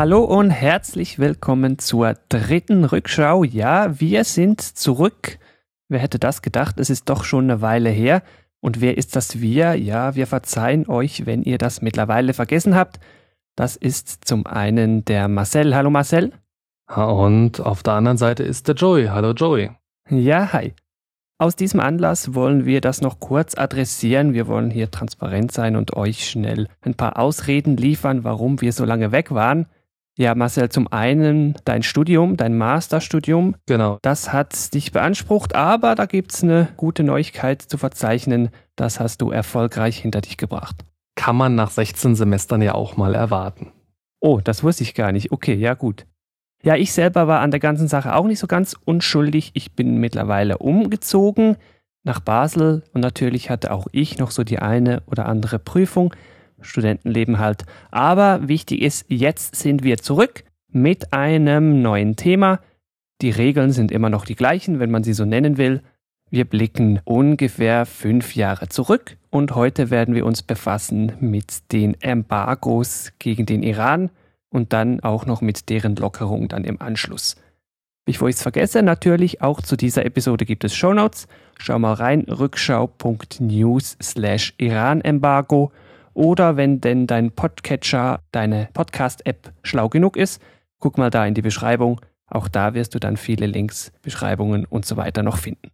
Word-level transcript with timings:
Hallo 0.00 0.24
und 0.24 0.48
herzlich 0.48 1.18
willkommen 1.18 1.78
zur 1.78 2.14
dritten 2.30 2.86
Rückschau. 2.86 3.44
Ja, 3.44 4.00
wir 4.00 4.24
sind 4.24 4.62
zurück. 4.62 5.38
Wer 5.90 5.98
hätte 5.98 6.18
das 6.18 6.40
gedacht? 6.40 6.80
Es 6.80 6.88
ist 6.88 7.10
doch 7.10 7.22
schon 7.22 7.50
eine 7.50 7.60
Weile 7.60 7.90
her. 7.90 8.22
Und 8.60 8.80
wer 8.80 8.96
ist 8.96 9.14
das 9.14 9.42
wir? 9.42 9.74
Ja, 9.74 10.14
wir 10.14 10.26
verzeihen 10.26 10.88
euch, 10.88 11.26
wenn 11.26 11.42
ihr 11.42 11.58
das 11.58 11.82
mittlerweile 11.82 12.32
vergessen 12.32 12.74
habt. 12.74 12.98
Das 13.56 13.76
ist 13.76 14.24
zum 14.24 14.46
einen 14.46 15.04
der 15.04 15.28
Marcel. 15.28 15.76
Hallo 15.76 15.90
Marcel. 15.90 16.32
Und 16.96 17.60
auf 17.60 17.82
der 17.82 17.92
anderen 17.92 18.16
Seite 18.16 18.42
ist 18.42 18.68
der 18.68 18.76
Joey. 18.76 19.08
Hallo 19.08 19.32
Joey. 19.32 19.70
Ja, 20.08 20.50
hi. 20.54 20.72
Aus 21.36 21.56
diesem 21.56 21.80
Anlass 21.80 22.34
wollen 22.34 22.64
wir 22.64 22.80
das 22.80 23.02
noch 23.02 23.20
kurz 23.20 23.54
adressieren. 23.54 24.32
Wir 24.32 24.46
wollen 24.46 24.70
hier 24.70 24.90
transparent 24.90 25.52
sein 25.52 25.76
und 25.76 25.94
euch 25.94 26.26
schnell 26.26 26.68
ein 26.80 26.94
paar 26.94 27.18
Ausreden 27.18 27.76
liefern, 27.76 28.24
warum 28.24 28.62
wir 28.62 28.72
so 28.72 28.86
lange 28.86 29.12
weg 29.12 29.30
waren. 29.32 29.66
Ja, 30.20 30.34
Marcel, 30.34 30.68
zum 30.68 30.86
einen 30.92 31.54
dein 31.64 31.82
Studium, 31.82 32.36
dein 32.36 32.58
Masterstudium. 32.58 33.56
Genau. 33.64 33.98
Das 34.02 34.34
hat 34.34 34.74
dich 34.74 34.92
beansprucht, 34.92 35.54
aber 35.54 35.94
da 35.94 36.04
gibt 36.04 36.34
es 36.34 36.42
eine 36.42 36.68
gute 36.76 37.04
Neuigkeit 37.04 37.62
zu 37.62 37.78
verzeichnen. 37.78 38.50
Das 38.76 39.00
hast 39.00 39.22
du 39.22 39.30
erfolgreich 39.30 39.96
hinter 39.96 40.20
dich 40.20 40.36
gebracht. 40.36 40.84
Kann 41.14 41.36
man 41.36 41.54
nach 41.54 41.70
16 41.70 42.16
Semestern 42.16 42.60
ja 42.60 42.74
auch 42.74 42.98
mal 42.98 43.14
erwarten. 43.14 43.72
Oh, 44.20 44.42
das 44.44 44.62
wusste 44.62 44.82
ich 44.82 44.92
gar 44.92 45.10
nicht. 45.10 45.32
Okay, 45.32 45.54
ja 45.54 45.72
gut. 45.72 46.04
Ja, 46.62 46.76
ich 46.76 46.92
selber 46.92 47.26
war 47.26 47.40
an 47.40 47.50
der 47.50 47.60
ganzen 47.60 47.88
Sache 47.88 48.14
auch 48.14 48.26
nicht 48.26 48.40
so 48.40 48.46
ganz 48.46 48.76
unschuldig. 48.84 49.52
Ich 49.54 49.72
bin 49.72 50.00
mittlerweile 50.00 50.58
umgezogen 50.58 51.56
nach 52.02 52.20
Basel 52.20 52.82
und 52.92 53.00
natürlich 53.00 53.48
hatte 53.48 53.72
auch 53.72 53.86
ich 53.92 54.18
noch 54.18 54.32
so 54.32 54.44
die 54.44 54.58
eine 54.58 55.02
oder 55.06 55.24
andere 55.24 55.58
Prüfung. 55.58 56.14
Studentenleben 56.62 57.38
halt. 57.38 57.64
Aber 57.90 58.48
wichtig 58.48 58.82
ist, 58.82 59.06
jetzt 59.08 59.56
sind 59.56 59.82
wir 59.84 59.98
zurück 59.98 60.44
mit 60.72 61.12
einem 61.12 61.82
neuen 61.82 62.16
Thema. 62.16 62.60
Die 63.20 63.30
Regeln 63.30 63.72
sind 63.72 63.92
immer 63.92 64.10
noch 64.10 64.24
die 64.24 64.36
gleichen, 64.36 64.80
wenn 64.80 64.90
man 64.90 65.04
sie 65.04 65.12
so 65.12 65.24
nennen 65.24 65.58
will. 65.58 65.82
Wir 66.30 66.44
blicken 66.44 67.00
ungefähr 67.04 67.86
fünf 67.86 68.36
Jahre 68.36 68.68
zurück 68.68 69.16
und 69.30 69.54
heute 69.54 69.90
werden 69.90 70.14
wir 70.14 70.24
uns 70.24 70.42
befassen 70.42 71.12
mit 71.20 71.72
den 71.72 72.00
Embargos 72.00 73.12
gegen 73.18 73.46
den 73.46 73.62
Iran 73.62 74.10
und 74.48 74.72
dann 74.72 75.00
auch 75.00 75.26
noch 75.26 75.40
mit 75.40 75.68
deren 75.68 75.96
Lockerung 75.96 76.48
dann 76.48 76.64
im 76.64 76.80
Anschluss. 76.80 77.36
Bevor 78.04 78.28
ich 78.28 78.36
es 78.36 78.42
vergesse, 78.42 78.82
natürlich 78.82 79.42
auch 79.42 79.60
zu 79.60 79.76
dieser 79.76 80.04
Episode 80.04 80.44
gibt 80.44 80.64
es 80.64 80.74
Shownotes. 80.74 81.28
Schau 81.58 81.78
mal 81.78 81.92
rein, 81.94 82.22
rückschau.news 82.22 83.96
slash 84.02 84.54
Iran-Embargo 84.58 85.70
oder 86.14 86.56
wenn 86.56 86.80
denn 86.80 87.06
dein 87.06 87.30
Podcatcher, 87.30 88.20
deine 88.32 88.68
Podcast-App 88.72 89.52
schlau 89.62 89.88
genug 89.88 90.16
ist, 90.16 90.40
guck 90.78 90.98
mal 90.98 91.10
da 91.10 91.26
in 91.26 91.34
die 91.34 91.42
Beschreibung. 91.42 92.00
Auch 92.26 92.48
da 92.48 92.74
wirst 92.74 92.94
du 92.94 92.98
dann 92.98 93.16
viele 93.16 93.46
Links, 93.46 93.92
Beschreibungen 94.02 94.64
und 94.64 94.86
so 94.86 94.96
weiter 94.96 95.22
noch 95.22 95.38
finden. 95.38 95.70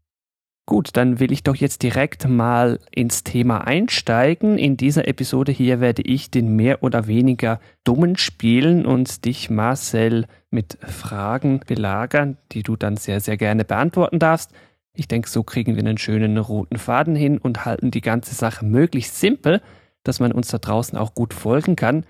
Gut, 0.69 0.97
dann 0.97 1.21
will 1.21 1.31
ich 1.31 1.45
doch 1.45 1.55
jetzt 1.55 1.85
direkt 1.85 2.29
mal 2.29 2.81
ins 2.91 3.23
Thema 3.23 3.69
einsteigen. 3.69 4.59
In 4.59 4.77
dieser 4.77 5.07
Episode 5.07 5.53
hier 5.53 5.81
werde 5.81 6.03
ich 6.03 6.33
den 6.33 6.57
mehr 6.57 6.83
oder 6.83 7.07
weniger 7.07 7.61
dummen 7.85 8.17
spielen 8.17 8.85
und 8.85 9.25
dich, 9.25 9.49
Marcel, 9.49 10.27
mit 10.51 10.77
Fragen 10.83 11.61
belagern, 11.69 12.37
die 12.51 12.65
du 12.65 12.75
dann 12.75 12.97
sehr, 12.97 13.21
sehr 13.21 13.37
gerne 13.37 13.65
beantworten 13.65 14.19
darfst. 14.19 14.51
Ich 14.93 15.07
denke, 15.07 15.29
so 15.29 15.45
kriegen 15.45 15.77
wir 15.77 15.85
einen 15.85 15.99
schönen 15.99 16.37
roten 16.37 16.79
Faden 16.79 17.15
hin 17.15 17.39
und 17.39 17.65
halten 17.65 17.93
die 17.93 18.01
ganze 18.01 18.35
Sache 18.35 18.65
möglichst 18.65 19.21
simpel 19.21 19.61
dass 20.09 20.21
man 20.21 20.33
uns 20.33 20.49
da 20.49 20.59
draußen 20.59 20.97
auch 20.97 21.15
gut 21.15 21.35
folgen 21.35 21.77
kann. 21.77 22.05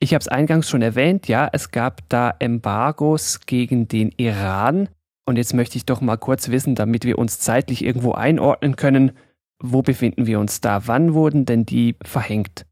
Ich 0.00 0.14
habe 0.14 0.20
es 0.20 0.28
eingangs 0.28 0.68
schon 0.68 0.82
erwähnt, 0.82 1.26
ja, 1.26 1.48
es 1.52 1.70
gab 1.70 2.08
da 2.08 2.34
Embargos 2.38 3.40
gegen 3.46 3.88
den 3.88 4.12
Iran. 4.16 4.88
Und 5.26 5.36
jetzt 5.36 5.54
möchte 5.54 5.76
ich 5.76 5.84
doch 5.84 6.00
mal 6.00 6.16
kurz 6.16 6.48
wissen, 6.48 6.74
damit 6.74 7.04
wir 7.04 7.18
uns 7.18 7.40
zeitlich 7.40 7.84
irgendwo 7.84 8.12
einordnen 8.12 8.76
können, 8.76 9.12
wo 9.60 9.82
befinden 9.82 10.26
wir 10.26 10.38
uns 10.38 10.60
da? 10.60 10.86
Wann 10.86 11.14
wurden 11.14 11.44
denn 11.44 11.66
die 11.66 11.96
verhängt? 12.04 12.64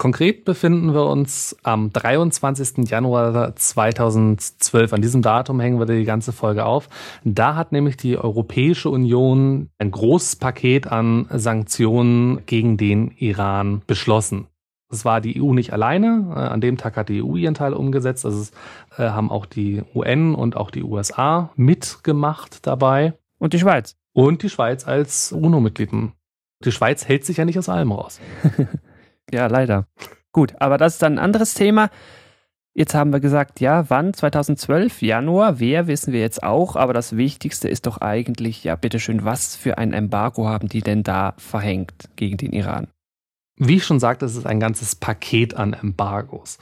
Konkret 0.00 0.44
befinden 0.44 0.94
wir 0.94 1.06
uns 1.06 1.56
am 1.64 1.92
23. 1.92 2.88
Januar 2.88 3.56
2012. 3.56 4.92
An 4.92 5.02
diesem 5.02 5.22
Datum 5.22 5.58
hängen 5.58 5.80
wir 5.80 5.86
die 5.86 6.04
ganze 6.04 6.30
Folge 6.30 6.66
auf. 6.66 6.88
Da 7.24 7.56
hat 7.56 7.72
nämlich 7.72 7.96
die 7.96 8.16
Europäische 8.16 8.90
Union 8.90 9.70
ein 9.78 9.90
großes 9.90 10.36
Paket 10.36 10.86
an 10.86 11.26
Sanktionen 11.30 12.46
gegen 12.46 12.76
den 12.76 13.10
Iran 13.10 13.82
beschlossen. 13.88 14.46
Es 14.88 15.04
war 15.04 15.20
die 15.20 15.42
EU 15.42 15.52
nicht 15.52 15.72
alleine. 15.72 16.28
Äh, 16.30 16.38
an 16.38 16.60
dem 16.60 16.76
Tag 16.76 16.96
hat 16.96 17.08
die 17.08 17.20
EU 17.20 17.34
ihren 17.34 17.54
Teil 17.54 17.72
umgesetzt. 17.72 18.24
Also 18.24 18.40
es 18.40 18.52
äh, 18.98 19.08
haben 19.08 19.32
auch 19.32 19.46
die 19.46 19.82
UN 19.96 20.36
und 20.36 20.56
auch 20.56 20.70
die 20.70 20.84
USA 20.84 21.50
mitgemacht 21.56 22.64
dabei. 22.68 23.14
Und 23.38 23.52
die 23.52 23.58
Schweiz. 23.58 23.96
Und 24.12 24.44
die 24.44 24.48
Schweiz 24.48 24.86
als 24.86 25.32
UNO-Mitglied. 25.32 25.90
Die 26.64 26.72
Schweiz 26.72 27.08
hält 27.08 27.24
sich 27.24 27.38
ja 27.38 27.44
nicht 27.44 27.58
aus 27.58 27.68
allem 27.68 27.90
raus. 27.90 28.20
Ja, 29.32 29.46
leider. 29.46 29.86
Gut, 30.32 30.54
aber 30.58 30.78
das 30.78 30.94
ist 30.94 31.02
dann 31.02 31.14
ein 31.14 31.18
anderes 31.18 31.54
Thema. 31.54 31.90
Jetzt 32.74 32.94
haben 32.94 33.12
wir 33.12 33.18
gesagt, 33.18 33.58
ja, 33.60 33.90
wann? 33.90 34.14
2012, 34.14 35.02
Januar. 35.02 35.58
Wer 35.58 35.88
wissen 35.88 36.12
wir 36.12 36.20
jetzt 36.20 36.42
auch. 36.44 36.76
Aber 36.76 36.92
das 36.92 37.16
Wichtigste 37.16 37.68
ist 37.68 37.86
doch 37.86 37.98
eigentlich, 38.00 38.62
ja, 38.62 38.76
bitteschön, 38.76 39.24
was 39.24 39.56
für 39.56 39.78
ein 39.78 39.92
Embargo 39.92 40.46
haben 40.46 40.68
die 40.68 40.82
denn 40.82 41.02
da 41.02 41.34
verhängt 41.38 42.08
gegen 42.14 42.36
den 42.36 42.52
Iran? 42.52 42.86
Wie 43.56 43.76
ich 43.76 43.84
schon 43.84 43.98
sagte, 43.98 44.26
es 44.26 44.36
ist 44.36 44.46
ein 44.46 44.60
ganzes 44.60 44.94
Paket 44.94 45.56
an 45.56 45.72
Embargos. 45.72 46.58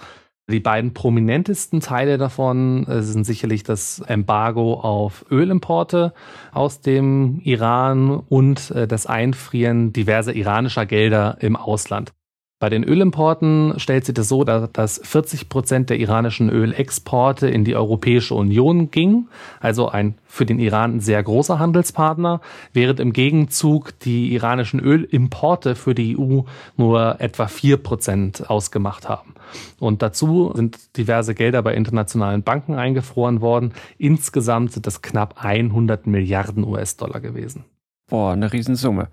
Die 0.48 0.60
beiden 0.60 0.94
prominentesten 0.94 1.80
Teile 1.80 2.18
davon 2.18 2.86
äh, 2.86 3.02
sind 3.02 3.24
sicherlich 3.24 3.64
das 3.64 3.98
Embargo 3.98 4.74
auf 4.74 5.26
Ölimporte 5.30 6.14
aus 6.52 6.80
dem 6.80 7.40
Iran 7.42 8.10
und 8.10 8.70
äh, 8.70 8.86
das 8.86 9.06
Einfrieren 9.06 9.92
diverser 9.92 10.34
iranischer 10.34 10.86
Gelder 10.86 11.36
im 11.40 11.56
Ausland. 11.56 12.12
Bei 12.58 12.70
den 12.70 12.84
Ölimporten 12.84 13.74
stellt 13.78 14.06
sich 14.06 14.14
das 14.14 14.28
so, 14.28 14.42
dass 14.42 14.98
40 15.04 15.50
Prozent 15.50 15.90
der 15.90 15.98
iranischen 15.98 16.48
Ölexporte 16.48 17.48
in 17.48 17.64
die 17.64 17.76
Europäische 17.76 18.34
Union 18.34 18.90
ging, 18.90 19.28
also 19.60 19.90
ein 19.90 20.14
für 20.24 20.46
den 20.46 20.58
Iran 20.58 21.00
sehr 21.00 21.22
großer 21.22 21.58
Handelspartner, 21.58 22.40
während 22.72 22.98
im 22.98 23.12
Gegenzug 23.12 23.98
die 24.00 24.32
iranischen 24.32 24.80
Ölimporte 24.80 25.74
für 25.74 25.94
die 25.94 26.16
EU 26.18 26.44
nur 26.78 27.20
etwa 27.20 27.46
vier 27.46 27.76
Prozent 27.76 28.48
ausgemacht 28.48 29.06
haben. 29.06 29.34
Und 29.78 30.00
dazu 30.00 30.52
sind 30.54 30.96
diverse 30.96 31.34
Gelder 31.34 31.60
bei 31.60 31.74
internationalen 31.74 32.42
Banken 32.42 32.74
eingefroren 32.74 33.42
worden. 33.42 33.74
Insgesamt 33.98 34.72
sind 34.72 34.86
das 34.86 35.02
knapp 35.02 35.44
100 35.44 36.06
Milliarden 36.06 36.64
US-Dollar 36.64 37.20
gewesen. 37.20 37.66
Boah, 38.08 38.32
eine 38.32 38.50
Riesensumme. 38.50 39.08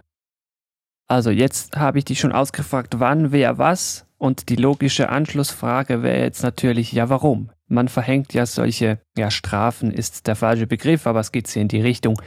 Also 1.07 1.29
jetzt 1.29 1.75
habe 1.75 1.99
ich 1.99 2.05
dich 2.05 2.19
schon 2.19 2.31
ausgefragt, 2.31 2.99
wann, 2.99 3.31
wer, 3.31 3.57
was. 3.57 4.05
Und 4.17 4.49
die 4.49 4.55
logische 4.55 5.09
Anschlussfrage 5.09 6.01
wäre 6.01 6.21
jetzt 6.21 6.43
natürlich, 6.43 6.91
ja, 6.93 7.09
warum? 7.09 7.49
Man 7.67 7.87
verhängt 7.87 8.33
ja 8.33 8.45
solche, 8.45 8.99
ja, 9.17 9.29
Strafen 9.29 9.91
ist 9.91 10.27
der 10.27 10.35
falsche 10.35 10.67
Begriff, 10.67 11.07
aber 11.07 11.19
es 11.19 11.31
geht 11.31 11.47
hier 11.49 11.61
in 11.61 11.67
die 11.67 11.81
Richtung 11.81 12.21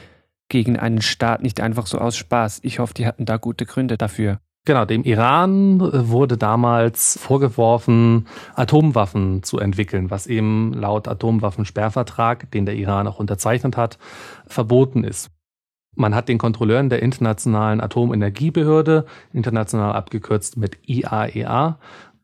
gegen 0.49 0.79
einen 0.79 1.03
Staat 1.03 1.43
nicht 1.43 1.61
einfach 1.61 1.87
so 1.87 1.99
aus 1.99 2.17
Spaß. 2.17 2.61
Ich 2.63 2.79
hoffe, 2.79 2.95
die 2.95 3.07
hatten 3.07 3.25
da 3.25 3.37
gute 3.37 3.67
Gründe 3.67 3.97
dafür. 3.97 4.41
Genau, 4.67 4.85
dem 4.85 5.05
Iran 5.05 5.81
wurde 5.81 6.37
damals 6.37 7.17
vorgeworfen, 7.23 8.27
Atomwaffen 8.57 9.45
zu 9.45 9.61
entwickeln, 9.61 10.11
was 10.11 10.27
eben 10.27 10.73
laut 10.73 11.07
Atomwaffensperrvertrag, 11.07 12.51
den 12.51 12.67
der 12.67 12.75
Iran 12.75 13.07
auch 13.07 13.21
unterzeichnet 13.21 13.77
hat, 13.77 13.97
verboten 14.49 15.05
ist. 15.05 15.31
Man 15.97 16.15
hat 16.15 16.29
den 16.29 16.39
Kontrolleuren 16.39 16.91
der 16.91 17.03
Internationalen 17.03 17.81
Atomenergiebehörde, 17.81 19.07
international 19.33 19.93
abgekürzt 19.93 20.57
mit 20.57 20.79
IAEA, 20.87 21.69
e 21.69 21.75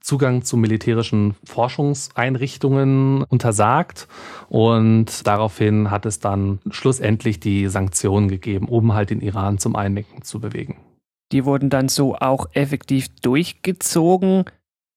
Zugang 0.03 0.43
zu 0.43 0.57
militärischen 0.57 1.37
Forschungseinrichtungen 1.45 3.23
untersagt 3.23 4.09
und 4.49 5.27
daraufhin 5.27 5.91
hat 5.91 6.07
es 6.07 6.19
dann 6.19 6.59
schlussendlich 6.71 7.41
die 7.41 7.69
Sanktionen 7.69 8.29
gegeben, 8.29 8.69
um 8.69 8.95
halt 8.95 9.11
den 9.11 9.21
Iran 9.21 9.59
zum 9.59 9.77
Einlenken 9.77 10.23
zu 10.23 10.41
bewegen. 10.41 10.77
Die 11.31 11.45
wurden 11.45 11.71
dann 11.71 11.89
so 11.89 12.17
auch 12.17 12.47
effektiv 12.53 13.09
durchgezogen. 13.23 14.45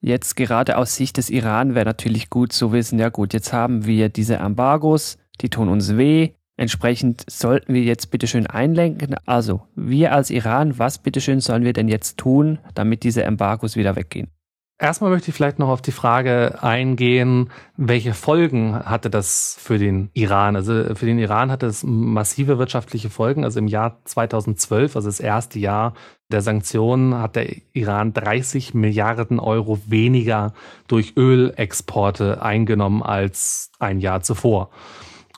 Jetzt 0.02 0.36
gerade 0.36 0.78
aus 0.78 0.96
Sicht 0.96 1.18
des 1.18 1.30
Iran 1.30 1.76
wäre 1.76 1.86
natürlich 1.86 2.30
gut 2.30 2.52
zu 2.52 2.72
wissen, 2.72 3.00
ja 3.00 3.10
gut, 3.10 3.34
jetzt 3.34 3.54
haben 3.54 3.86
wir 3.86 4.10
diese 4.10 4.38
Embargos, 4.38 5.18
die 5.42 5.50
tun 5.50 5.70
uns 5.70 5.98
weh, 5.98 6.32
Entsprechend 6.58 7.26
sollten 7.30 7.74
wir 7.74 7.84
jetzt 7.84 8.12
bitteschön 8.12 8.48
einlenken. 8.48 9.16
Also, 9.26 9.62
wir 9.76 10.14
als 10.14 10.30
Iran, 10.30 10.80
was 10.80 11.00
bitteschön 11.00 11.42
sollen 11.42 11.64
wir 11.64 11.74
denn 11.74 11.90
jetzt 11.90 12.18
tun, 12.18 12.60
damit 12.74 13.04
diese 13.04 13.24
Embargos 13.24 13.76
wieder 13.76 13.96
weggehen? 13.96 14.30
Erstmal 14.78 15.10
möchte 15.10 15.30
ich 15.30 15.36
vielleicht 15.36 15.58
noch 15.58 15.70
auf 15.70 15.82
die 15.82 15.94
Frage 15.94 16.62
eingehen, 16.62 17.50
welche 17.78 18.14
Folgen 18.14 18.76
hatte 18.76 19.10
das 19.10 19.56
für 19.58 19.78
den 19.78 20.10
Iran? 20.14 20.58
Also 20.58 20.96
für 20.96 21.06
den 21.06 21.18
Iran 21.18 21.50
hatte 21.50 21.66
es 21.66 21.84
massive 21.84 22.58
wirtschaftliche 22.58 23.10
Folgen. 23.10 23.46
Also 23.46 23.60
im 23.60 23.68
Jahr 23.68 24.02
2012, 24.04 24.98
also 24.98 25.08
das 25.08 25.22
erste 25.22 25.60
Jahr 25.60 25.94
der 26.30 26.42
Sanktionen, 26.42 27.16
hat 27.16 27.38
der 27.38 27.56
Iran 27.72 28.14
30 28.14 28.74
Milliarden 28.74 29.40
Euro 29.40 29.80
weniger 29.88 30.54
durch 30.90 31.14
Ölexporte 31.16 32.42
eingenommen 32.42 33.02
als 33.02 33.72
ein 33.80 34.02
Jahr 34.02 34.24
zuvor. 34.24 34.72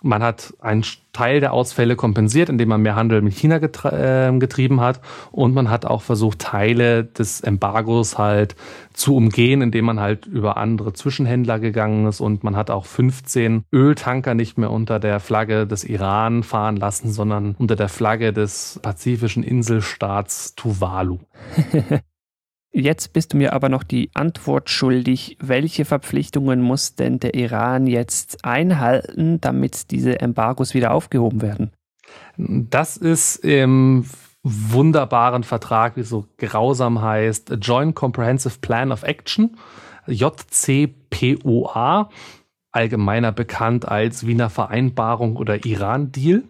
Man 0.08 0.24
hat 0.24 0.54
einen 0.60 0.84
Teil 1.12 1.40
der 1.40 1.52
Ausfälle 1.52 1.96
kompensiert, 1.96 2.50
indem 2.50 2.70
man 2.70 2.82
mehr 2.82 2.96
Handel 2.96 3.22
mit 3.22 3.34
China 3.34 3.58
äh, 3.58 4.38
getrieben 4.40 4.82
hat. 4.82 5.02
Und 5.32 5.54
man 5.54 5.70
hat 5.70 5.86
auch 5.86 6.02
versucht, 6.02 6.40
Teile 6.40 7.04
des 7.04 7.42
Embargos 7.42 8.18
halt 8.18 8.56
zu 8.94 9.16
umgehen, 9.16 9.62
indem 9.62 9.86
man 9.86 10.00
halt 10.00 10.26
über 10.26 10.58
andere 10.58 10.94
Zwischenhändler 10.94 11.60
gegangen 11.60 12.08
ist. 12.08 12.22
Und 12.22 12.44
man 12.44 12.56
hat 12.56 12.70
auch 12.70 12.86
15 12.86 13.66
Öltanker 13.74 14.34
nicht 14.34 14.58
mehr 14.58 14.72
unter 14.72 15.00
der 15.00 15.20
Flagge 15.20 15.68
des 15.68 15.84
Iran 15.84 16.44
fahren 16.44 16.78
lassen, 16.78 17.12
sondern 17.12 17.56
unter 17.58 17.76
der 17.76 17.90
Flagge 17.90 18.32
des 18.32 18.80
pazifischen 18.82 19.44
Inselstaats 19.44 20.56
Tuvalu. 20.56 21.20
Jetzt 22.72 23.14
bist 23.14 23.34
du 23.34 23.38
mir 23.38 23.54
aber 23.54 23.70
noch 23.70 23.84
die 23.84 24.10
Antwort 24.14 24.70
schuldig. 24.70 25.38
Welche 25.40 25.86
Verpflichtungen 25.86 26.62
muss 26.62 26.96
denn 26.96 27.20
der 27.20 27.34
Iran 27.34 27.88
jetzt 27.88 28.44
einhalten, 28.46 29.42
damit 29.42 29.92
diese 29.92 30.20
Embargos 30.20 30.74
wieder 30.74 30.92
aufgehoben 30.92 31.42
werden? 31.42 31.72
Das 32.38 32.98
ist 32.98 33.38
im 33.38 34.06
wunderbaren 34.44 35.44
Vertrag, 35.44 35.98
wie 35.98 36.04
so 36.04 36.26
grausam 36.38 37.02
heißt, 37.02 37.58
Joint 37.62 37.96
Comprehensive 37.96 38.60
Plan 38.60 38.92
of 38.92 39.04
Action, 39.04 39.58
JCPOA, 40.06 40.90
allgemeiner 42.72 43.32
bekannt 43.32 43.88
als 43.88 44.26
Wiener 44.28 44.50
Vereinbarung 44.50 45.36
oder 45.36 45.66
Iran-Deal 45.66 46.44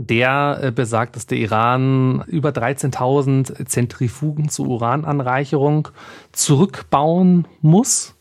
der 0.00 0.58
äh, 0.62 0.70
besagt, 0.72 1.16
dass 1.16 1.26
der 1.26 1.38
Iran 1.38 2.24
über 2.26 2.50
13.000 2.50 3.66
Zentrifugen 3.66 4.48
zur 4.48 4.68
Urananreicherung 4.68 5.88
zurückbauen 6.32 7.46
muss. 7.60 8.16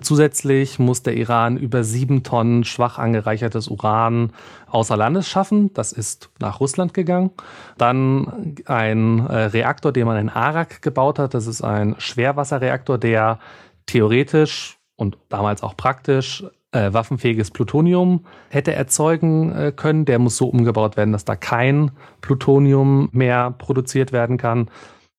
Zusätzlich 0.00 0.78
muss 0.78 1.02
der 1.02 1.16
Iran 1.16 1.56
über 1.56 1.82
sieben 1.82 2.22
Tonnen 2.22 2.64
schwach 2.64 2.98
angereichertes 2.98 3.68
Uran 3.68 4.32
außer 4.66 4.96
Landes 4.96 5.28
schaffen. 5.28 5.72
Das 5.72 5.92
ist 5.92 6.30
nach 6.40 6.60
Russland 6.60 6.94
gegangen. 6.94 7.30
Dann 7.78 8.54
ein 8.66 9.26
äh, 9.26 9.44
Reaktor, 9.46 9.92
den 9.92 10.06
man 10.06 10.18
in 10.18 10.28
Arak 10.28 10.82
gebaut 10.82 11.18
hat. 11.18 11.34
Das 11.34 11.46
ist 11.46 11.62
ein 11.62 11.94
Schwerwasserreaktor, 11.98 12.98
der 12.98 13.38
theoretisch 13.86 14.78
und 14.96 15.16
damals 15.28 15.62
auch 15.62 15.76
praktisch 15.76 16.44
äh, 16.74 16.92
waffenfähiges 16.92 17.52
Plutonium 17.52 18.26
hätte 18.48 18.74
erzeugen 18.74 19.52
äh, 19.52 19.72
können. 19.74 20.04
Der 20.04 20.18
muss 20.18 20.36
so 20.36 20.48
umgebaut 20.48 20.96
werden, 20.96 21.12
dass 21.12 21.24
da 21.24 21.36
kein 21.36 21.92
Plutonium 22.20 23.08
mehr 23.12 23.52
produziert 23.52 24.10
werden 24.12 24.36
kann. 24.36 24.68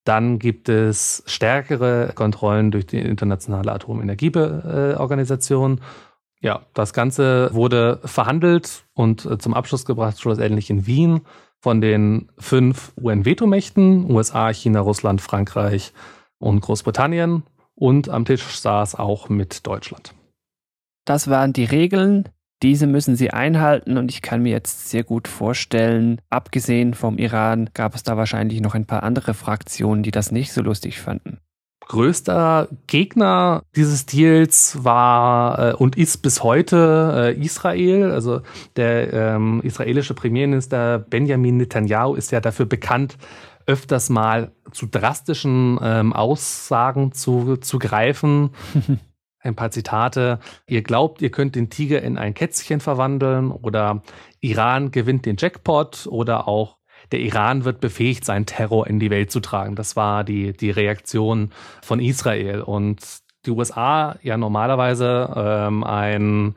Dann 0.03 0.37
gibt 0.37 0.69
es 0.69 1.23
stärkere 1.25 2.11
Kontrollen 2.13 2.69
durch 2.71 2.85
die 2.85 2.99
Internationale 2.99 3.71
Atomenergieorganisation. 3.71 5.79
Ja, 6.41 6.63
das 6.73 6.91
Ganze 6.93 7.49
wurde 7.53 8.01
verhandelt 8.03 8.83
und 8.93 9.25
äh, 9.25 9.37
zum 9.37 9.53
Abschluss 9.53 9.85
gebracht, 9.85 10.19
schlussendlich 10.19 10.69
in 10.69 10.85
Wien 10.85 11.21
von 11.59 11.79
den 11.81 12.29
fünf 12.37 12.91
UN-Vetomächten, 13.01 14.11
USA, 14.11 14.51
China, 14.51 14.81
Russland, 14.81 15.21
Frankreich 15.21 15.93
und 16.37 16.59
Großbritannien. 16.59 17.43
Und 17.73 18.09
am 18.09 18.25
Tisch 18.25 18.43
saß 18.43 18.95
auch 18.95 19.29
mit 19.29 19.65
Deutschland. 19.65 20.13
Das 21.05 21.29
waren 21.29 21.53
die 21.53 21.65
Regeln. 21.65 22.29
Diese 22.63 22.87
müssen 22.87 23.15
sie 23.15 23.31
einhalten 23.31 23.97
und 23.97 24.09
ich 24.09 24.21
kann 24.21 24.41
mir 24.41 24.51
jetzt 24.51 24.89
sehr 24.89 25.03
gut 25.03 25.27
vorstellen, 25.27 26.19
abgesehen 26.29 26.93
vom 26.93 27.17
Iran 27.17 27.69
gab 27.73 27.93
es 27.93 28.03
da 28.03 28.17
wahrscheinlich 28.17 28.61
noch 28.61 28.73
ein 28.73 28.85
paar 28.85 29.03
andere 29.03 29.33
Fraktionen, 29.33 30.03
die 30.03 30.11
das 30.11 30.31
nicht 30.31 30.51
so 30.51 30.61
lustig 30.61 30.99
fanden. 30.99 31.39
Größter 31.81 32.69
Gegner 32.87 33.61
dieses 33.75 34.07
Deals 34.07 34.83
war 34.83 35.73
äh, 35.73 35.73
und 35.75 35.97
ist 35.97 36.23
bis 36.23 36.41
heute 36.41 37.35
äh, 37.35 37.39
Israel. 37.39 38.11
Also 38.11 38.41
der 38.75 39.13
ähm, 39.13 39.61
israelische 39.61 40.15
Premierminister 40.15 40.97
Benjamin 40.97 41.57
Netanyahu 41.57 42.15
ist 42.15 42.31
ja 42.31 42.39
dafür 42.39 42.65
bekannt, 42.65 43.17
öfters 43.67 44.09
mal 44.09 44.51
zu 44.71 44.87
drastischen 44.87 45.77
ähm, 45.83 46.13
Aussagen 46.13 47.11
zu, 47.11 47.57
zu 47.57 47.77
greifen. 47.77 48.49
ein 49.45 49.55
paar 49.55 49.71
Zitate. 49.71 50.39
Ihr 50.67 50.81
glaubt, 50.81 51.21
ihr 51.21 51.31
könnt 51.31 51.55
den 51.55 51.69
Tiger 51.69 52.01
in 52.01 52.17
ein 52.17 52.33
Kätzchen 52.33 52.79
verwandeln 52.79 53.51
oder 53.51 54.01
Iran 54.41 54.91
gewinnt 54.91 55.25
den 55.25 55.37
Jackpot 55.37 56.07
oder 56.09 56.47
auch 56.47 56.77
der 57.11 57.19
Iran 57.19 57.65
wird 57.65 57.81
befähigt, 57.81 58.25
seinen 58.25 58.45
Terror 58.45 58.87
in 58.87 58.99
die 58.99 59.11
Welt 59.11 59.31
zu 59.31 59.39
tragen. 59.39 59.75
Das 59.75 59.95
war 59.95 60.23
die, 60.23 60.53
die 60.53 60.71
Reaktion 60.71 61.51
von 61.83 61.99
Israel. 61.99 62.61
Und 62.61 62.99
die 63.45 63.51
USA 63.51 64.17
ja 64.23 64.37
normalerweise 64.37 65.31
ähm, 65.35 65.83
ein 65.83 66.55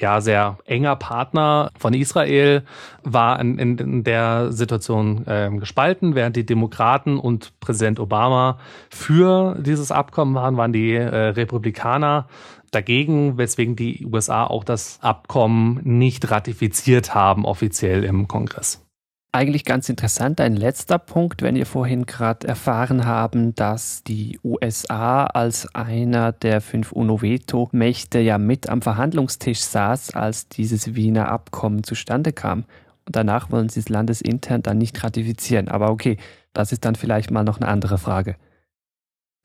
ja, 0.00 0.20
sehr 0.20 0.58
enger 0.64 0.96
Partner 0.96 1.70
von 1.78 1.94
Israel 1.94 2.62
war 3.02 3.40
in, 3.40 3.58
in, 3.58 3.78
in 3.78 4.04
der 4.04 4.52
Situation 4.52 5.26
äh, 5.26 5.50
gespalten. 5.58 6.14
Während 6.14 6.36
die 6.36 6.46
Demokraten 6.46 7.18
und 7.18 7.58
Präsident 7.60 8.00
Obama 8.00 8.58
für 8.90 9.56
dieses 9.58 9.90
Abkommen 9.92 10.34
waren, 10.34 10.56
waren 10.56 10.72
die 10.72 10.94
äh, 10.94 11.04
Republikaner 11.06 12.28
dagegen, 12.70 13.38
weswegen 13.38 13.76
die 13.76 14.06
USA 14.06 14.44
auch 14.44 14.64
das 14.64 14.98
Abkommen 15.02 15.80
nicht 15.84 16.30
ratifiziert 16.30 17.14
haben 17.14 17.44
offiziell 17.44 18.04
im 18.04 18.28
Kongress. 18.28 18.87
Eigentlich 19.30 19.66
ganz 19.66 19.90
interessant, 19.90 20.40
ein 20.40 20.56
letzter 20.56 20.98
Punkt, 20.98 21.42
wenn 21.42 21.54
wir 21.54 21.66
vorhin 21.66 22.06
gerade 22.06 22.48
erfahren 22.48 23.04
haben, 23.04 23.54
dass 23.54 24.02
die 24.02 24.40
USA 24.42 25.26
als 25.26 25.74
einer 25.74 26.32
der 26.32 26.62
fünf 26.62 26.92
UNO-Veto-Mächte 26.92 28.20
ja 28.20 28.38
mit 28.38 28.70
am 28.70 28.80
Verhandlungstisch 28.80 29.60
saß, 29.60 30.14
als 30.14 30.48
dieses 30.48 30.94
Wiener 30.94 31.28
Abkommen 31.28 31.84
zustande 31.84 32.32
kam. 32.32 32.64
Und 33.04 33.16
danach 33.16 33.50
wollen 33.50 33.68
sie 33.68 33.80
es 33.80 33.90
landesintern 33.90 34.62
dann 34.62 34.78
nicht 34.78 35.04
ratifizieren. 35.04 35.68
Aber 35.68 35.90
okay, 35.90 36.16
das 36.54 36.72
ist 36.72 36.86
dann 36.86 36.94
vielleicht 36.94 37.30
mal 37.30 37.44
noch 37.44 37.60
eine 37.60 37.68
andere 37.68 37.98
Frage. 37.98 38.36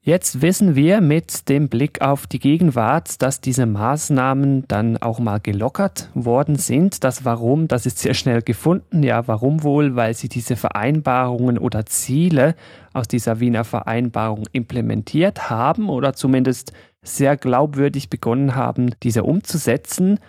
Jetzt 0.06 0.42
wissen 0.42 0.76
wir 0.76 1.00
mit 1.00 1.48
dem 1.48 1.70
Blick 1.70 2.02
auf 2.02 2.28
die 2.28 2.40
Gegenwart, 2.40 3.22
dass 3.22 3.40
diese 3.40 3.66
Maßnahmen 3.66 4.68
dann 4.68 4.98
auch 4.98 5.20
mal 5.20 5.40
gelockert 5.40 6.10
worden 6.14 6.58
sind. 6.58 7.06
Das 7.06 7.24
Warum, 7.24 7.70
das 7.70 7.86
ist 7.86 8.00
sehr 8.00 8.14
schnell 8.14 8.42
gefunden. 8.42 9.02
Ja, 9.02 9.30
warum 9.30 9.64
wohl? 9.64 9.96
Weil 9.96 10.14
sie 10.14 10.28
diese 10.28 10.58
Vereinbarungen 10.58 11.58
oder 11.58 11.86
Ziele 11.86 12.56
aus 12.92 13.08
dieser 13.08 13.40
Wiener 13.40 13.64
Vereinbarung 13.64 14.44
implementiert 14.52 15.50
haben 15.50 15.88
oder 15.88 16.12
zumindest 16.12 16.74
sehr 17.02 17.38
glaubwürdig 17.38 18.10
begonnen 18.10 18.56
haben, 18.56 18.96
diese 19.04 19.24
umzusetzen. 19.24 20.20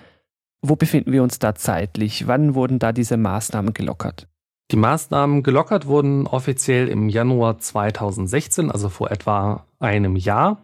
Wo 0.62 0.76
befinden 0.76 1.10
wir 1.10 1.24
uns 1.24 1.40
da 1.40 1.56
zeitlich? 1.56 2.28
Wann 2.28 2.54
wurden 2.54 2.78
da 2.78 2.92
diese 2.92 3.16
Maßnahmen 3.16 3.74
gelockert? 3.74 4.28
Die 4.70 4.76
Maßnahmen 4.76 5.42
gelockert 5.42 5.86
wurden 5.86 6.26
offiziell 6.26 6.88
im 6.88 7.08
Januar 7.08 7.58
2016, 7.58 8.70
also 8.70 8.88
vor 8.88 9.10
etwa 9.10 9.66
einem 9.78 10.16
Jahr. 10.16 10.62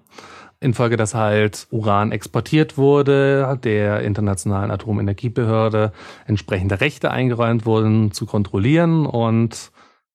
Infolge, 0.58 0.96
dass 0.96 1.14
halt 1.14 1.66
Uran 1.70 2.12
exportiert 2.12 2.76
wurde, 2.76 3.58
der 3.64 4.02
Internationalen 4.02 4.70
Atomenergiebehörde 4.70 5.92
entsprechende 6.26 6.80
Rechte 6.80 7.10
eingeräumt 7.10 7.64
wurden 7.64 8.12
zu 8.12 8.26
kontrollieren 8.26 9.06
und 9.06 9.70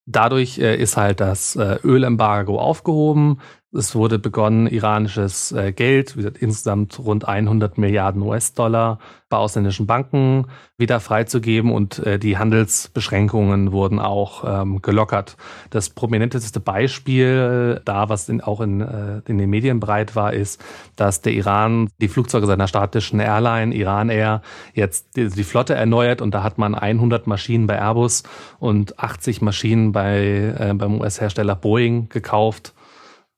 dadurch 0.06 0.60
äh, 0.60 0.76
ist 0.76 0.98
halt 0.98 1.20
das 1.20 1.56
äh, 1.56 1.80
Ölembargo 1.84 2.60
aufgehoben. 2.60 3.40
Es 3.78 3.94
wurde 3.94 4.20
begonnen, 4.20 4.68
iranisches 4.68 5.52
äh, 5.52 5.74
Geld, 5.74 6.16
wie 6.16 6.22
gesagt, 6.22 6.38
insgesamt 6.38 6.98
rund 7.00 7.28
100 7.28 7.78
Milliarden 7.78 8.22
US-Dollar 8.22 9.00
bei 9.28 9.38
ausländischen 9.38 9.86
Banken 9.86 10.46
wieder 10.78 11.02
freizugeben 11.02 11.74
und 11.74 12.00
äh, 12.00 12.18
die 12.18 12.38
Handelsbeschränkungen 12.38 13.74
wurden 13.74 14.00
auch 14.00 14.44
ähm, 14.62 14.82
gelockert. 14.82 15.36
Das 15.72 15.90
prominenteste 15.90 16.62
Beispiel 16.62 17.82
da, 17.84 18.08
was 18.08 18.30
auch 18.44 18.62
in, 18.62 18.80
äh, 18.80 19.22
in 19.26 19.38
den 19.38 19.50
Medien 19.50 19.82
breit 19.82 20.16
war, 20.16 20.32
ist, 20.32 20.64
dass 20.96 21.22
der 21.22 21.34
Iran 21.34 21.90
die 22.00 22.08
Flugzeuge 22.08 22.46
seiner 22.46 22.68
statischen 22.68 23.20
Airline 23.20 23.76
Iran 23.76 24.10
Air 24.10 24.42
jetzt 24.74 25.18
die, 25.18 25.44
Flotte 25.44 25.76
erneuert 25.76 26.22
und 26.22 26.34
da 26.34 26.44
hat 26.44 26.58
man 26.58 26.76
100 26.76 27.28
Maschinen 27.28 27.68
bei 27.68 27.78
Airbus 27.78 28.24
und 28.60 29.00
80 29.00 29.42
Maschinen 29.42 29.92
bei, 29.92 30.56
äh, 30.58 30.74
beim 30.74 31.02
US-Hersteller 31.02 31.56
Boeing 31.56 32.08
gekauft 32.10 32.74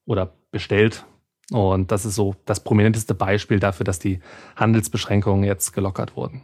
oder 0.08 0.34
bestellt. 0.52 1.06
Und 1.52 1.92
das 1.92 2.06
ist 2.06 2.16
so 2.16 2.36
das 2.46 2.64
prominenteste 2.64 3.14
Beispiel 3.14 3.60
dafür, 3.60 3.84
dass 3.84 4.00
die 4.00 4.20
Handelsbeschränkungen 4.56 5.44
jetzt 5.44 5.72
gelockert 5.74 6.16
wurden. 6.16 6.42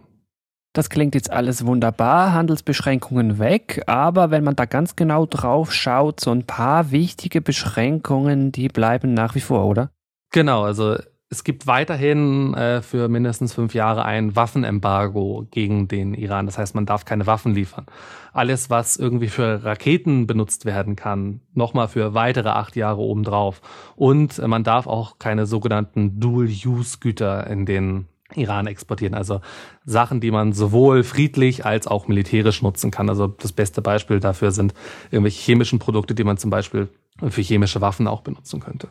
Das 0.74 0.89
klingt 0.89 1.13
jetzt 1.13 1.29
alles 1.29 1.65
wunderbar, 1.65 2.34
Handelsbeschränkungen 2.34 3.38
weg, 3.38 3.84
aber 3.86 4.32
wenn 4.32 4.43
man 4.43 4.55
da 4.55 4.65
ganz 4.65 4.96
genau 4.96 5.27
drauf 5.27 5.72
schaut, 5.72 6.20
so 6.20 6.32
ein 6.32 6.48
paar 6.48 6.89
wichtige 6.89 7.41
Beschränkungen, 7.41 8.51
die 8.51 8.70
bleiben 8.70 9.13
nach 9.13 9.36
wie 9.36 9.41
vor, 9.41 9.65
oder? 9.65 9.91
Genau, 10.32 10.63
also 10.63 10.98
es 11.34 11.44
gibt 11.44 11.66
weiterhin 11.66 12.54
äh, 12.54 12.84
für 12.84 13.10
mindestens 13.10 13.54
fünf 13.54 13.74
Jahre 13.74 14.06
ein 14.06 14.36
Waffenembargo 14.36 15.48
gegen 15.50 15.88
den 15.88 16.13
Iran. 16.13 16.46
Das 16.46 16.60
heißt, 16.60 16.75
man 16.75 16.86
darf 16.86 17.06
keine 17.06 17.25
Waffen 17.25 17.56
liefern. 17.56 17.88
Alles, 18.34 18.70
was 18.70 18.98
irgendwie 18.98 19.30
für 19.30 19.63
Raketen 19.63 20.28
benutzt 20.28 20.66
werden 20.66 20.96
kann, 20.96 21.42
nochmal 21.56 21.88
für 21.88 22.13
weitere 22.13 22.50
acht 22.50 22.75
Jahre 22.75 23.02
obendrauf. 23.02 23.62
Und 23.96 24.38
äh, 24.38 24.48
man 24.48 24.63
darf 24.63 24.86
auch 24.86 25.18
keine 25.18 25.48
sogenannten 25.48 26.20
Dual-Use-Güter 26.20 27.48
in 27.48 27.66
den 27.66 28.06
Iran 28.36 28.68
exportieren. 28.68 29.16
Also 29.16 29.42
Sachen, 29.86 30.22
die 30.22 30.30
man 30.30 30.54
sowohl 30.54 31.04
friedlich 31.04 31.66
als 31.66 31.88
auch 31.88 32.08
militärisch 32.08 32.62
nutzen 32.62 32.92
kann. 32.92 33.10
Also 33.10 33.25
das 33.25 33.52
beste 33.52 33.82
Beispiel 33.82 34.20
dafür 34.20 34.52
sind 34.52 34.75
irgendwelche 35.10 35.42
chemischen 35.42 35.80
Produkte, 35.80 36.13
die 36.13 36.24
man 36.24 36.38
zum 36.38 36.52
Beispiel 36.52 36.90
für 37.28 37.42
chemische 37.42 37.82
Waffen 37.82 38.08
auch 38.08 38.22
benutzen 38.22 38.60
könnte. 38.60 38.90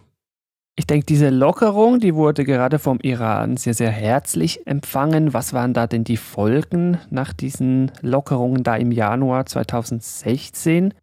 Ich 0.75 0.87
denke, 0.87 1.05
diese 1.05 1.29
Lockerung, 1.29 2.01
die 2.01 2.15
wurde 2.15 2.45
gerade 2.45 2.79
vom 2.79 2.99
Iran 3.03 3.59
sehr, 3.59 3.75
sehr 3.75 3.91
herzlich 3.91 4.67
empfangen. 4.67 5.35
Was 5.35 5.53
waren 5.53 5.75
da 5.75 5.87
denn 5.87 6.03
die 6.03 6.17
Folgen 6.17 6.99
nach 7.11 7.35
diesen 7.35 7.93
Lockerungen 8.01 8.63
da 8.63 8.77
im 8.77 8.91
Januar 8.91 9.45
2016? 9.45 10.95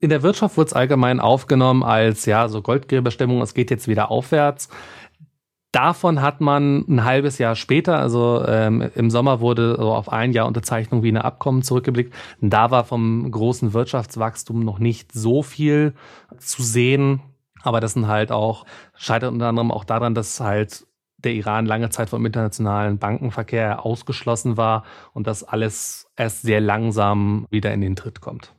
In 0.00 0.10
der 0.10 0.22
Wirtschaft 0.22 0.56
wurde 0.56 0.68
es 0.68 0.72
allgemein 0.72 1.18
aufgenommen 1.18 1.82
als, 1.82 2.26
ja, 2.26 2.48
so 2.48 2.62
Goldgräberstimmung, 2.62 3.42
es 3.42 3.54
geht 3.54 3.72
jetzt 3.72 3.88
wieder 3.88 4.12
aufwärts. 4.12 4.68
Davon 5.72 6.22
hat 6.22 6.40
man 6.40 6.84
ein 6.88 7.04
halbes 7.04 7.38
Jahr 7.38 7.56
später, 7.56 7.98
also 7.98 8.44
ähm, 8.46 8.88
im 8.94 9.10
Sommer 9.10 9.40
wurde 9.40 9.76
so 9.76 9.92
auf 9.92 10.10
ein 10.10 10.32
Jahr 10.32 10.46
Unterzeichnung 10.46 11.02
Wiener 11.02 11.24
Abkommen 11.24 11.62
zurückgeblickt. 11.62 12.14
Da 12.40 12.70
war 12.70 12.84
vom 12.84 13.28
großen 13.30 13.74
Wirtschaftswachstum 13.74 14.64
noch 14.64 14.78
nicht 14.78 15.12
so 15.12 15.42
viel 15.42 15.94
zu 16.38 16.62
sehen. 16.62 17.20
Aber 17.62 17.80
das 17.80 17.94
sind 17.94 18.06
halt 18.06 18.32
auch, 18.32 18.64
scheitert 18.94 19.32
unter 19.32 19.48
anderem 19.48 19.70
auch 19.70 19.84
daran, 19.84 20.14
dass 20.14 20.40
halt 20.40 20.86
der 21.18 21.32
Iran 21.32 21.66
lange 21.66 21.90
Zeit 21.90 22.10
vom 22.10 22.24
internationalen 22.24 22.98
Bankenverkehr 22.98 23.84
ausgeschlossen 23.84 24.56
war 24.56 24.84
und 25.12 25.26
das 25.26 25.42
alles 25.42 26.06
erst 26.16 26.42
sehr 26.42 26.60
langsam 26.60 27.46
wieder 27.50 27.72
in 27.72 27.80
den 27.80 27.96
Tritt 27.96 28.20
kommt. 28.20 28.54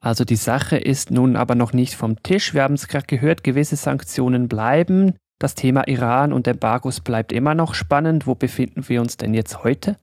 Also 0.00 0.24
die 0.24 0.36
Sache 0.36 0.76
ist 0.76 1.10
nun 1.10 1.34
aber 1.34 1.56
noch 1.56 1.72
nicht 1.72 1.94
vom 1.94 2.22
Tisch. 2.22 2.54
Wir 2.54 2.62
haben 2.62 2.74
es 2.74 2.86
gerade 2.86 3.06
gehört, 3.06 3.42
gewisse 3.42 3.74
Sanktionen 3.74 4.48
bleiben. 4.48 5.14
Das 5.40 5.56
Thema 5.56 5.88
Iran 5.88 6.32
und 6.32 6.46
Embargos 6.46 7.00
bleibt 7.00 7.32
immer 7.32 7.54
noch 7.54 7.74
spannend. 7.74 8.26
Wo 8.26 8.36
befinden 8.36 8.88
wir 8.88 9.00
uns 9.00 9.16
denn 9.16 9.34
jetzt 9.34 9.64
heute? 9.64 9.96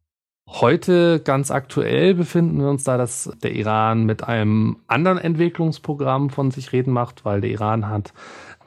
Heute 0.48 1.20
ganz 1.22 1.52
aktuell 1.52 2.14
befinden 2.14 2.60
wir 2.60 2.70
uns 2.70 2.84
da, 2.84 2.98
dass 2.98 3.32
der 3.44 3.54
Iran 3.54 4.06
mit 4.06 4.24
einem 4.24 4.78
anderen 4.88 5.18
Entwicklungsprogramm 5.18 6.30
von 6.30 6.52
sich 6.52 6.72
reden 6.72 6.94
macht, 6.94 7.26
weil 7.26 7.42
der 7.42 7.50
Iran 7.50 7.90
hat 7.90 8.14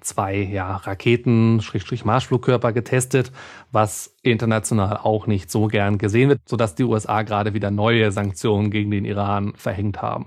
zwei 0.00 0.36
ja, 0.36 0.76
Raketen, 0.76 1.60
Schrägstrich 1.62 2.04
Marschflugkörper 2.04 2.72
getestet, 2.72 3.32
was 3.72 4.16
international 4.22 4.98
auch 4.98 5.26
nicht 5.26 5.50
so 5.50 5.66
gern 5.66 5.98
gesehen 5.98 6.28
wird, 6.28 6.40
sodass 6.46 6.74
die 6.74 6.84
USA 6.84 7.22
gerade 7.22 7.54
wieder 7.54 7.70
neue 7.70 8.10
Sanktionen 8.12 8.70
gegen 8.70 8.90
den 8.90 9.04
Iran 9.04 9.54
verhängt 9.56 10.02
haben. 10.02 10.26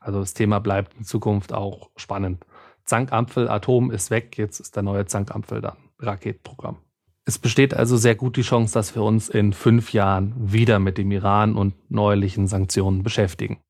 Also 0.00 0.20
das 0.20 0.34
Thema 0.34 0.58
bleibt 0.58 0.94
in 0.98 1.04
Zukunft 1.04 1.52
auch 1.52 1.90
spannend. 1.96 2.44
Zankampfel, 2.84 3.48
Atom 3.48 3.90
ist 3.92 4.10
weg, 4.10 4.36
jetzt 4.36 4.58
ist 4.60 4.74
der 4.74 4.82
neue 4.82 5.06
Zankampfel 5.06 5.60
dann 5.60 5.76
Raketenprogramm. 6.00 6.78
Es 7.24 7.38
besteht 7.38 7.74
also 7.74 7.96
sehr 7.96 8.16
gut 8.16 8.36
die 8.36 8.42
Chance, 8.42 8.74
dass 8.74 8.94
wir 8.94 9.02
uns 9.02 9.28
in 9.28 9.52
fünf 9.52 9.92
Jahren 9.92 10.34
wieder 10.36 10.78
mit 10.78 10.98
dem 10.98 11.12
Iran 11.12 11.54
und 11.54 11.74
neuerlichen 11.88 12.48
Sanktionen 12.48 13.02
beschäftigen. 13.02 13.60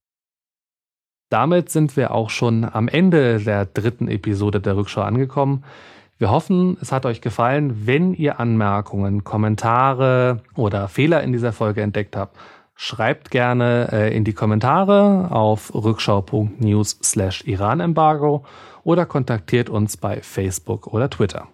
Damit 1.29 1.71
sind 1.71 1.97
wir 1.97 2.13
auch 2.13 2.31
schon 2.31 2.65
am 2.65 2.89
Ende 2.89 3.39
der 3.41 3.67
dritten 3.67 4.09
Episode 4.09 4.61
der 4.61 4.77
Rückschau 4.77 5.03
angekommen. 5.03 5.65
Wir 6.19 6.31
hoffen, 6.31 6.77
es 6.81 6.93
hat 6.93 7.07
euch 7.07 7.21
gefallen. 7.21 7.87
Wenn 7.87 8.15
ihr 8.15 8.39
Anmerkungen, 8.39 9.25
Kommentare 9.25 10.43
oder 10.57 10.89
Fehler 10.89 11.23
in 11.23 11.33
dieser 11.33 11.53
Folge 11.53 11.83
entdeckt 11.83 12.17
habt, 12.17 12.37
schreibt 12.75 13.31
gerne 13.31 13.89
äh, 13.93 14.17
in 14.17 14.25
die 14.25 14.33
Kommentare 14.33 15.31
auf 15.31 15.75
rückschau.news 15.75 16.99
slash 17.03 17.45
Iran-Embargo 17.47 18.45
oder 18.85 19.07
kontaktiert 19.07 19.69
uns 19.69 19.97
bei 19.97 20.21
Facebook 20.21 20.87
oder 20.87 21.11
Twitter. 21.11 21.49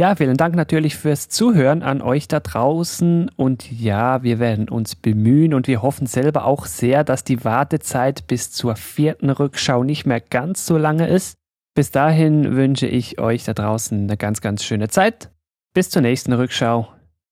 Ja, 0.00 0.14
vielen 0.14 0.38
Dank 0.38 0.54
natürlich 0.54 0.96
fürs 0.96 1.28
Zuhören 1.28 1.82
an 1.82 2.00
euch 2.00 2.26
da 2.26 2.40
draußen. 2.40 3.30
Und 3.36 3.70
ja, 3.70 4.22
wir 4.22 4.38
werden 4.38 4.70
uns 4.70 4.96
bemühen 4.96 5.52
und 5.52 5.66
wir 5.66 5.82
hoffen 5.82 6.06
selber 6.06 6.46
auch 6.46 6.64
sehr, 6.64 7.04
dass 7.04 7.22
die 7.22 7.44
Wartezeit 7.44 8.26
bis 8.26 8.50
zur 8.50 8.76
vierten 8.76 9.28
Rückschau 9.28 9.84
nicht 9.84 10.06
mehr 10.06 10.22
ganz 10.22 10.64
so 10.64 10.78
lange 10.78 11.06
ist. 11.06 11.36
Bis 11.74 11.90
dahin 11.90 12.56
wünsche 12.56 12.86
ich 12.86 13.20
euch 13.20 13.44
da 13.44 13.52
draußen 13.52 14.04
eine 14.04 14.16
ganz, 14.16 14.40
ganz 14.40 14.64
schöne 14.64 14.88
Zeit. 14.88 15.28
Bis 15.74 15.90
zur 15.90 16.00
nächsten 16.00 16.32
Rückschau. 16.32 16.88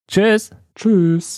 Tschüss. 0.07 0.51
Tschüss. 0.75 1.37